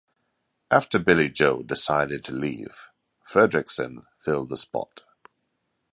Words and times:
After 0.71 0.97
Billie 0.97 1.29
Joe 1.29 1.61
decided 1.61 2.23
to 2.25 2.31
leave, 2.31 2.87
Frederiksen 3.31 4.07
filled 4.17 4.49
the 4.49 4.57
spot. 4.57 5.03